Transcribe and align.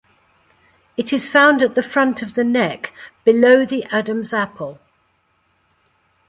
It 0.97 1.13
is 1.13 1.29
found 1.29 1.61
at 1.61 1.75
the 1.75 1.83
front 1.83 2.23
of 2.23 2.33
the 2.33 2.43
neck, 2.43 2.91
below 3.23 3.65
the 3.65 3.83
Adam's 3.95 4.33
apple. 4.33 4.79